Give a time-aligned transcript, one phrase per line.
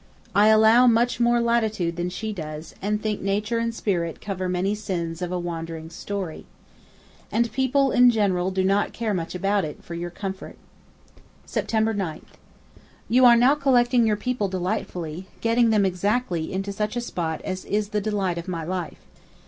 [0.33, 4.73] I allow much more latitude than she does, and think nature and spirit cover many
[4.73, 6.47] sins of a wandering story.
[7.31, 10.57] And people in general do not care much about it, for your comfort...'
[11.47, 11.95] 'Sept.
[11.95, 12.25] 9.
[13.09, 17.63] 'You are now collecting your people delightfully, getting them exactly into such a spot as
[17.65, 19.05] is the delight of my life.